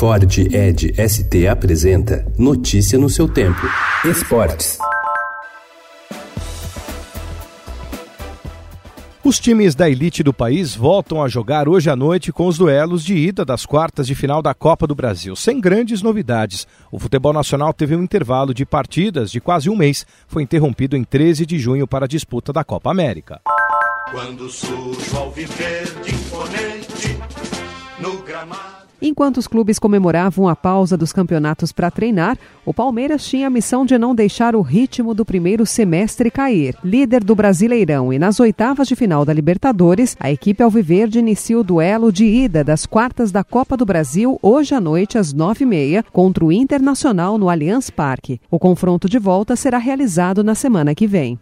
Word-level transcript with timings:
Ford 0.00 0.38
Ed 0.50 0.94
ST 0.96 1.46
apresenta 1.46 2.24
Notícia 2.38 2.98
no 2.98 3.10
seu 3.10 3.28
tempo. 3.28 3.60
Esportes. 4.02 4.78
Os 9.22 9.38
times 9.38 9.74
da 9.74 9.90
elite 9.90 10.22
do 10.22 10.32
país 10.32 10.74
voltam 10.74 11.22
a 11.22 11.28
jogar 11.28 11.68
hoje 11.68 11.90
à 11.90 11.94
noite 11.94 12.32
com 12.32 12.46
os 12.46 12.56
duelos 12.56 13.04
de 13.04 13.14
ida 13.14 13.44
das 13.44 13.66
quartas 13.66 14.06
de 14.06 14.14
final 14.14 14.40
da 14.40 14.54
Copa 14.54 14.86
do 14.86 14.94
Brasil, 14.94 15.36
sem 15.36 15.60
grandes 15.60 16.00
novidades. 16.00 16.66
O 16.90 16.98
futebol 16.98 17.34
nacional 17.34 17.74
teve 17.74 17.94
um 17.94 18.02
intervalo 18.02 18.54
de 18.54 18.64
partidas 18.64 19.30
de 19.30 19.38
quase 19.38 19.68
um 19.68 19.76
mês, 19.76 20.06
foi 20.26 20.42
interrompido 20.42 20.96
em 20.96 21.04
13 21.04 21.44
de 21.44 21.58
junho 21.58 21.86
para 21.86 22.06
a 22.06 22.08
disputa 22.08 22.54
da 22.54 22.64
Copa 22.64 22.90
América. 22.90 23.42
Quando 24.10 24.48
surge 24.48 25.14
ao 25.14 25.30
viver 25.30 25.84
de 26.02 26.14
imponente 26.14 27.59
no 28.00 28.22
gramado 28.22 28.80
Enquanto 29.02 29.38
os 29.38 29.46
clubes 29.46 29.78
comemoravam 29.78 30.46
a 30.46 30.54
pausa 30.54 30.94
dos 30.94 31.10
campeonatos 31.10 31.72
para 31.72 31.90
treinar, 31.90 32.36
o 32.66 32.74
Palmeiras 32.74 33.24
tinha 33.24 33.46
a 33.46 33.50
missão 33.50 33.86
de 33.86 33.96
não 33.96 34.14
deixar 34.14 34.54
o 34.54 34.60
ritmo 34.60 35.14
do 35.14 35.24
primeiro 35.24 35.64
semestre 35.64 36.30
cair. 36.30 36.76
Líder 36.84 37.24
do 37.24 37.34
Brasileirão 37.34 38.12
e 38.12 38.18
nas 38.18 38.38
oitavas 38.38 38.86
de 38.86 38.94
final 38.94 39.24
da 39.24 39.32
Libertadores, 39.32 40.16
a 40.20 40.30
equipe 40.30 40.62
Alviverde 40.62 41.18
inicia 41.18 41.58
o 41.58 41.64
duelo 41.64 42.12
de 42.12 42.26
ida 42.26 42.62
das 42.62 42.84
quartas 42.84 43.32
da 43.32 43.42
Copa 43.42 43.74
do 43.74 43.86
Brasil 43.86 44.38
hoje 44.42 44.74
à 44.74 44.80
noite 44.80 45.16
às 45.16 45.32
nove 45.32 45.64
e 45.64 45.66
meia 45.66 46.04
contra 46.12 46.44
o 46.44 46.52
Internacional 46.52 47.38
no 47.38 47.48
Allianz 47.48 47.88
Parque. 47.88 48.38
O 48.50 48.58
confronto 48.58 49.08
de 49.08 49.18
volta 49.18 49.56
será 49.56 49.78
realizado 49.78 50.44
na 50.44 50.54
semana 50.54 50.94
que 50.94 51.06
vem. 51.06 51.38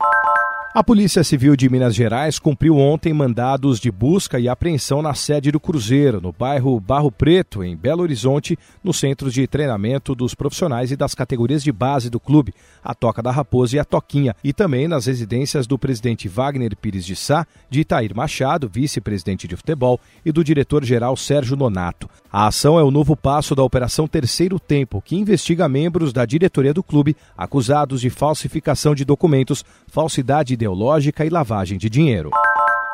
A 0.78 0.84
Polícia 0.84 1.24
Civil 1.24 1.56
de 1.56 1.68
Minas 1.68 1.92
Gerais 1.92 2.38
cumpriu 2.38 2.76
ontem 2.76 3.12
mandados 3.12 3.80
de 3.80 3.90
busca 3.90 4.38
e 4.38 4.48
apreensão 4.48 5.02
na 5.02 5.12
sede 5.12 5.50
do 5.50 5.58
Cruzeiro, 5.58 6.20
no 6.20 6.30
bairro 6.30 6.78
Barro 6.78 7.10
Preto, 7.10 7.64
em 7.64 7.76
Belo 7.76 8.02
Horizonte, 8.02 8.56
no 8.84 8.94
centro 8.94 9.28
de 9.28 9.44
treinamento 9.48 10.14
dos 10.14 10.36
profissionais 10.36 10.92
e 10.92 10.96
das 10.96 11.16
categorias 11.16 11.64
de 11.64 11.72
base 11.72 12.08
do 12.08 12.20
clube, 12.20 12.54
a 12.80 12.94
Toca 12.94 13.20
da 13.20 13.32
Raposa 13.32 13.74
e 13.74 13.80
a 13.80 13.84
Toquinha, 13.84 14.36
e 14.44 14.52
também 14.52 14.86
nas 14.86 15.06
residências 15.06 15.66
do 15.66 15.76
presidente 15.76 16.28
Wagner 16.28 16.76
Pires 16.76 17.04
de 17.04 17.16
Sá, 17.16 17.44
de 17.68 17.80
Itair 17.80 18.14
Machado, 18.14 18.70
vice-presidente 18.72 19.48
de 19.48 19.56
futebol, 19.56 19.98
e 20.24 20.30
do 20.30 20.44
diretor-geral 20.44 21.16
Sérgio 21.16 21.56
Nonato. 21.56 22.08
A 22.30 22.46
ação 22.46 22.78
é 22.78 22.84
o 22.84 22.90
novo 22.92 23.16
passo 23.16 23.52
da 23.52 23.64
Operação 23.64 24.06
Terceiro 24.06 24.60
Tempo, 24.60 25.02
que 25.04 25.16
investiga 25.16 25.68
membros 25.68 26.12
da 26.12 26.24
diretoria 26.24 26.72
do 26.72 26.84
clube 26.84 27.16
acusados 27.36 28.00
de 28.00 28.10
falsificação 28.10 28.94
de 28.94 29.04
documentos, 29.04 29.64
falsidade 29.88 30.54
ideológica 30.68 31.24
e 31.24 31.30
lavagem 31.30 31.78
de 31.78 31.88
dinheiro. 31.88 32.30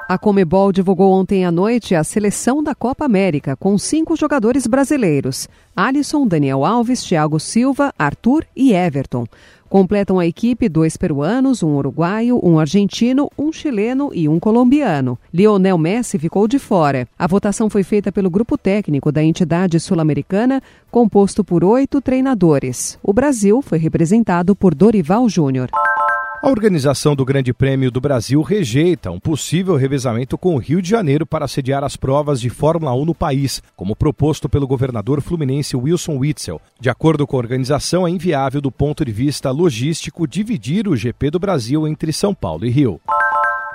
A 0.08 0.18
Comebol 0.18 0.70
divulgou 0.70 1.10
ontem 1.12 1.44
à 1.44 1.50
noite 1.50 1.94
a 1.94 2.04
seleção 2.04 2.62
da 2.62 2.74
Copa 2.74 3.06
América 3.06 3.56
com 3.56 3.76
cinco 3.76 4.14
jogadores 4.16 4.66
brasileiros: 4.66 5.48
Alisson, 5.74 6.26
Daniel 6.26 6.64
Alves, 6.64 7.02
Thiago 7.02 7.40
Silva, 7.40 7.92
Arthur 7.98 8.44
e 8.54 8.72
Everton. 8.72 9.26
Completam 9.68 10.20
a 10.20 10.26
equipe 10.26 10.68
dois 10.68 10.96
peruanos, 10.96 11.62
um 11.62 11.74
uruguaio, 11.74 12.38
um 12.44 12.60
argentino, 12.60 13.28
um 13.36 13.50
chileno 13.50 14.10
e 14.14 14.28
um 14.28 14.38
colombiano. 14.38 15.18
Lionel 15.32 15.78
Messi 15.78 16.16
ficou 16.16 16.46
de 16.46 16.60
fora. 16.60 17.08
A 17.18 17.26
votação 17.26 17.68
foi 17.68 17.82
feita 17.82 18.12
pelo 18.12 18.30
grupo 18.30 18.56
técnico 18.56 19.10
da 19.10 19.24
entidade 19.24 19.80
sul-americana, 19.80 20.62
composto 20.92 21.42
por 21.42 21.64
oito 21.64 22.00
treinadores. 22.00 22.98
O 23.02 23.12
Brasil 23.12 23.60
foi 23.62 23.78
representado 23.78 24.54
por 24.54 24.76
Dorival 24.76 25.28
Júnior. 25.28 25.70
A 26.44 26.50
organização 26.50 27.16
do 27.16 27.24
Grande 27.24 27.54
Prêmio 27.54 27.90
do 27.90 28.02
Brasil 28.02 28.42
rejeita 28.42 29.10
um 29.10 29.18
possível 29.18 29.76
revezamento 29.76 30.36
com 30.36 30.54
o 30.54 30.58
Rio 30.58 30.82
de 30.82 30.90
Janeiro 30.90 31.24
para 31.24 31.48
sediar 31.48 31.82
as 31.82 31.96
provas 31.96 32.38
de 32.38 32.50
Fórmula 32.50 32.94
1 32.94 33.02
no 33.06 33.14
país, 33.14 33.62
como 33.74 33.96
proposto 33.96 34.46
pelo 34.46 34.66
governador 34.66 35.22
fluminense 35.22 35.74
Wilson 35.74 36.18
Witzel. 36.18 36.60
De 36.78 36.90
acordo 36.90 37.26
com 37.26 37.36
a 37.36 37.38
organização, 37.38 38.06
é 38.06 38.10
inviável 38.10 38.60
do 38.60 38.70
ponto 38.70 39.06
de 39.06 39.10
vista 39.10 39.50
logístico 39.50 40.28
dividir 40.28 40.86
o 40.86 40.94
GP 40.94 41.30
do 41.30 41.38
Brasil 41.38 41.88
entre 41.88 42.12
São 42.12 42.34
Paulo 42.34 42.66
e 42.66 42.70
Rio. 42.70 43.00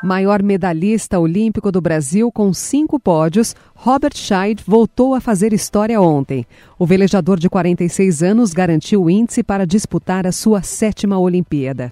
Maior 0.03 0.43
medalhista 0.43 1.17
olímpico 1.17 1.71
do 1.71 1.81
Brasil 1.81 2.31
com 2.31 2.53
cinco 2.53 2.99
pódios, 2.99 3.55
Robert 3.73 4.15
Scheid 4.15 4.63
voltou 4.63 5.15
a 5.15 5.19
fazer 5.19 5.53
história 5.53 5.99
ontem. 5.99 6.45
O 6.77 6.85
velejador 6.85 7.39
de 7.39 7.49
46 7.49 8.21
anos 8.21 8.53
garantiu 8.53 9.05
o 9.05 9.09
índice 9.09 9.41
para 9.41 9.65
disputar 9.65 10.27
a 10.27 10.31
sua 10.31 10.61
sétima 10.61 11.17
Olimpíada. 11.17 11.91